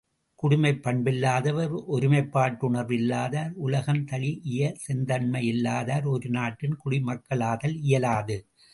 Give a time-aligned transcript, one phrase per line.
[0.43, 8.37] குடிமைப் பண்பிலாதார், ஒருமைப்பாட்டுணர்வு இலாதார், உலகந்தழீஇய செந்தண்மை இலாதார் ஒரு நாட்டின் குடிமக்களாதல் இயலாது.